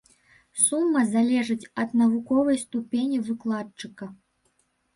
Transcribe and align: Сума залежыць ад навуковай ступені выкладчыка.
Сума 0.63 1.01
залежыць 1.11 1.67
ад 1.85 1.93
навуковай 2.03 2.57
ступені 2.65 3.23
выкладчыка. 3.31 4.13